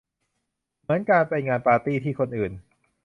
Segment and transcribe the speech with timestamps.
[0.83, 2.51] เหมือนการไปงานปาร์ตี้ที่คนอื่น